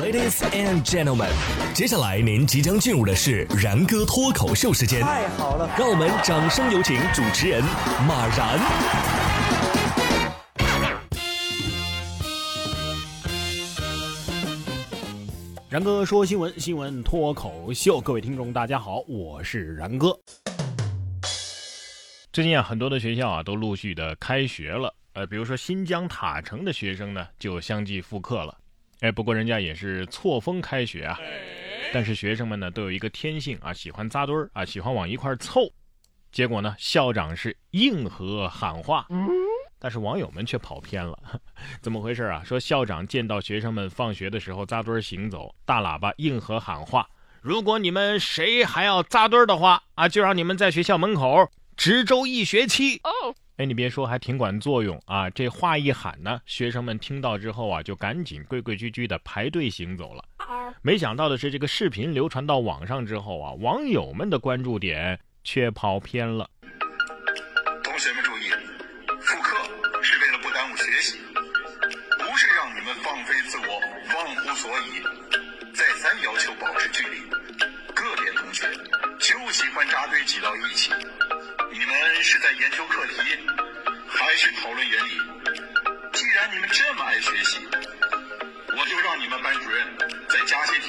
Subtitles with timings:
[0.00, 1.30] Ladies and gentlemen，
[1.72, 5.00] 接下来您即将进入的是然哥脱口秀时间。
[5.00, 7.62] 太好了，让我们掌声有请主持人
[8.06, 8.58] 马然。
[15.68, 20.18] 然哥说新闻，新闻脱口秀，各位听众大家好，我是然哥。
[22.32, 28.58] 最近啊，很多的学校啊都陆续的开学了，呃，比如说新疆塔城的学生呢就相继复课了。
[29.04, 31.20] 哎，不过人家也是错峰开学啊，
[31.92, 35.70] 但是学生们呢都有一个天性啊，喜欢扎堆儿啊，喜欢往一块凑。
[36.32, 39.06] 结果呢，校长是硬核喊话，
[39.78, 41.18] 但是网友们却跑偏了。
[41.82, 42.42] 怎么回事啊？
[42.46, 47.06] 说校长见到学生们放学的时候扎堆儿行走，大喇叭硬核喊话：
[47.42, 53.02] 如果你们谁还要扎堆儿的话啊，就让你们在学校门口值周一学期。
[53.56, 55.30] 哎，你别说，还挺管作用啊！
[55.30, 60.24] 这话一喊呢，学生们听到之后啊，就赶紧规规矩矩的排队行走了。
[60.82, 66.50] 没想到的是，这个视频流传到网上之后啊，网友们的关注点却跑偏了。
[67.84, 68.50] 同学们注意，
[69.20, 69.56] 复课
[70.02, 71.18] 是为了不耽误学习，
[72.18, 73.80] 不是让你们放飞自我、
[74.16, 75.00] 忘乎所以。
[75.72, 77.20] 再三要求保持距离，
[77.94, 78.66] 个别同学
[79.20, 80.90] 就喜欢扎堆挤到一起。
[81.84, 83.14] 你们是在研究课题，
[84.08, 85.20] 还是讨论原理？
[86.14, 87.58] 既然你们这么爱学习，
[88.72, 89.86] 我就让你们班主任
[90.26, 90.88] 再加些题。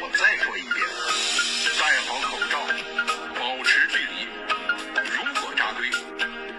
[0.00, 0.86] 我再说一遍，
[1.80, 2.64] 戴好口罩，
[3.40, 4.28] 保持距离。
[5.16, 5.90] 如果扎堆，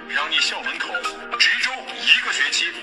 [0.10, 0.94] 让你校门口
[1.40, 2.74] 值周一个学期。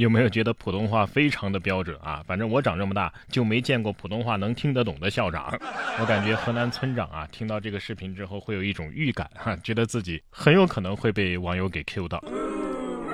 [0.00, 2.24] 有没有觉得普通话非常的标准啊？
[2.26, 5.52] 反正我长这么大就没见过普通话能听得懂的校长。
[5.98, 12.18] 我感觉河南村长啊，听到这个视频之后会有一种预感哈，觉得自己很有可能会被网友给 Q 到。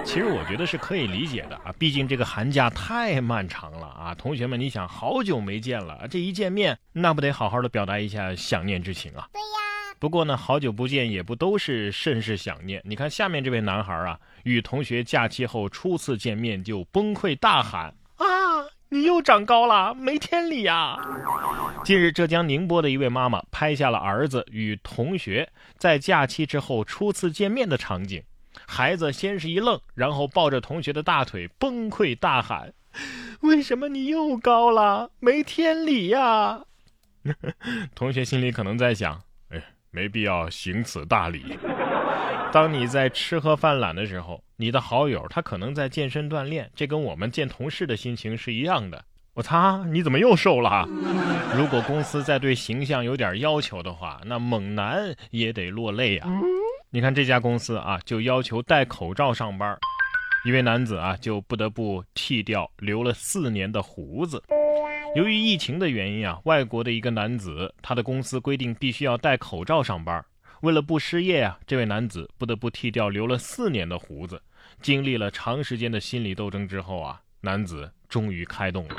[0.04, 9.26] 其实我觉得是可以理解的啊，毕竟这个寒假太漫长了啊，同学们，你想好久没见了，这一见面那不得好好的表达一下想念之情啊？
[9.32, 9.55] 对呀。
[9.98, 12.82] 不过呢，好久不见也不都是甚是想念。
[12.84, 18.26] 你看下面这位男孩啊，与同学假期后初次见面就崩溃大喊：“啊，
[18.90, 20.98] 你又长高了，没天理呀！”
[21.82, 28.22] 近日，浙江宁波的一位妈妈拍下了儿子与同学在假期之后初次见面的场景。
[28.66, 32.72] 孩子先是一愣，然后抱着同学的大腿崩溃大喊
[33.40, 35.10] ：“为什么你又高了？
[35.20, 36.64] 没天理呀！”
[37.94, 39.20] 同学心里可能在想。
[39.96, 41.58] 没必要行此大礼。
[42.52, 49.02] 当你在吃喝犯懒的时候，你的好友他可能在健身锻炼，这跟我们见同事的心情是一样的。
[49.32, 50.86] 我擦，你怎么又瘦了？
[51.56, 56.28] 如果公司在对形象有点要求的话，那猛男也得落泪啊！
[56.90, 59.78] 你看这家公司啊，就要求戴口罩上班，
[60.44, 64.42] 一位男子啊就不得不剃掉留了四年的胡子。
[65.16, 70.22] 由于疫情的原因啊，外国的一个男子，他的公司规定必须要戴口罩上班。
[70.60, 74.42] 为了不失业啊，这位男子不得不剃掉留了四年的胡子。
[74.82, 78.96] 经历了长时间的心理斗争之后啊，男子终于开动了。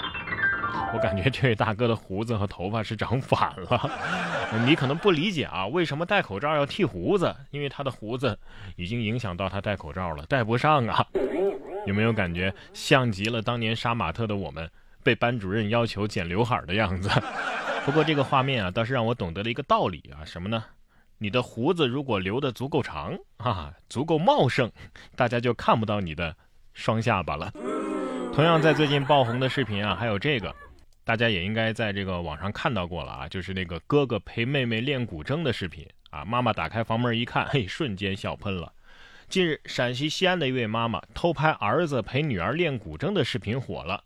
[0.92, 4.58] 我感觉这位大哥的胡子和头发是长反了。
[4.66, 7.32] 你可能不理解啊，为什么戴口罩要剃胡子？
[7.52, 8.36] 因为他的胡子
[8.76, 11.06] 已经影响到他戴口罩了，戴不上啊。
[11.86, 14.68] 有没有感觉像极了当年杀马特的我们？
[15.07, 17.09] 被班主任要求剪刘海的样子，
[17.85, 20.66] 不过这个画面啊，倒是让我懂得了一个道理啊，什么呢？
[21.18, 24.69] 你的胡子如果留的足够长啊，足够茂盛，
[25.16, 26.35] 大家就看不到你的
[26.73, 27.50] 双下巴了。
[28.34, 30.53] 同样，在最近爆红的视频啊，还有这个，
[31.06, 38.74] 大家也应该在这个网上看到过了啊，就是那个哥哥陪妹妹练古筝的视频啊，妈妈打开房门一看，嘿，瞬间笑喷了。
[39.29, 44.03] 近日，陕西西安的一位妈妈偷拍儿子陪女儿练古筝的视频火了。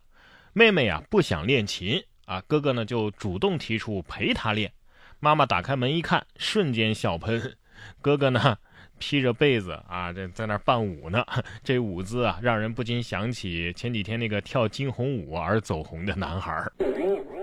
[0.54, 4.70] 妹妹呀不想练琴啊，哥哥呢就主动提出陪她练。
[5.18, 7.56] 妈妈打开门一看，瞬间笑喷。
[8.02, 8.56] 哥哥呢
[8.98, 11.24] 披着被子啊，这在那伴舞呢。
[11.64, 16.70] 这舞姿啊，让人不禁想起前几天那个跳惊鸿舞而走红的男孩。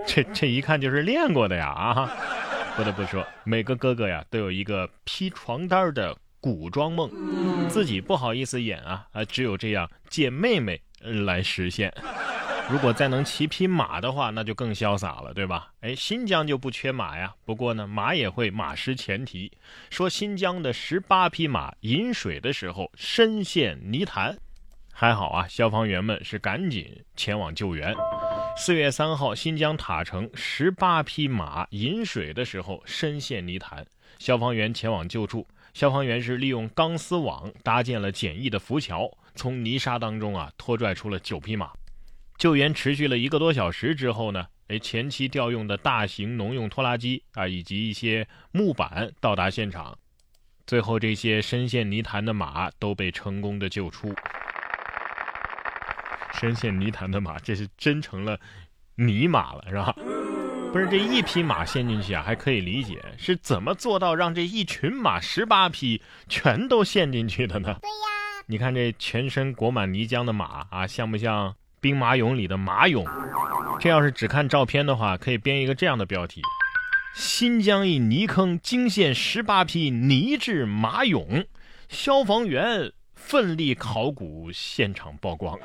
[0.06, 2.12] 这这一看就是练过的呀啊！
[2.76, 7.10] 不得不说，每个哥哥呀都有一个披床单的古装梦，
[7.68, 11.92] 自己不好意思演啊啊，只有这样借妹妹来实现。
[12.70, 15.72] 如果再能骑匹马的话，那就更潇洒了，对吧？
[15.80, 17.34] 哎，新疆就不缺马呀。
[17.44, 19.50] 不过呢，马也会马失前蹄。
[19.90, 24.38] 说新疆的十八匹马饮水的时候深陷泥潭，
[24.92, 26.86] 还好啊，消防员们是赶紧
[27.16, 27.92] 前往救援。
[28.56, 33.84] 四月三号，新疆塔城十八匹马饮水的时候深陷泥潭，
[34.20, 35.44] 消防员前往救助。
[35.74, 41.72] 消防员是利用钢丝网搭建了简易的浮桥，从泥沙当中啊拖拽出了九匹马。
[42.40, 49.94] 救援持续了一个多小时之后呢，哎，前期调用的大型农用拖拉机啊，以及一些木板到达现场，
[50.66, 54.14] 最后这些深陷泥潭的马都被成功的救出。
[56.32, 58.40] 深陷泥潭的马，这是真成了
[58.94, 59.94] 泥马了，是吧？
[60.72, 67.76] 不是这一匹马陷进去啊，还可以理解，是怎么做到让这一群马十八匹全都陷进去的呢？
[67.82, 73.04] 对呀，你看这全身裹满泥浆的马啊，像不像兵马俑里的马俑？
[73.80, 76.42] 这要是只看照片的话，可以编一个这样的标题：
[77.14, 81.46] 新疆一泥坑惊现十八匹泥质马俑，
[81.88, 85.58] 消防员奋力考古现场曝光。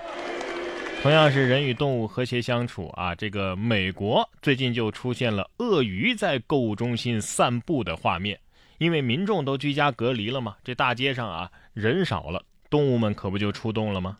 [1.01, 8.39] 同样是人与动物和谐相处啊，这个美国最近就出现了鳄鱼在购物中心散步的画面，
[8.79, 12.41] 因为民众都居家隔离了嘛，这大街上啊人少了，
[12.71, 14.17] 动物们可不就出动了吗？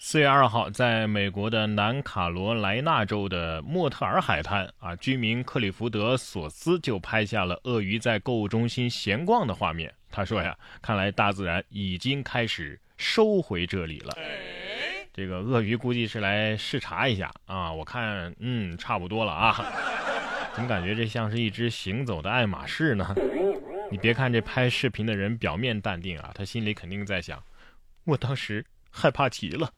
[0.00, 9.92] 四月二号，在美国的南卡罗来纳州的莫特尔海滩啊，居民克里福德索斯就拍下了鳄鱼在购物中心闲逛的画面。
[10.08, 14.16] 他说呀，看来大自然已经开始收回这里了。
[15.12, 19.66] 这个鳄鱼估计是来视察一下啊，我看嗯差不多了啊，
[20.54, 23.14] 怎么感觉这像是一只行走的爱马仕呢？
[23.90, 27.42] 你别看这拍视频的人表面淡定啊，他心里肯定在想，
[28.04, 29.68] 我当时害怕极了。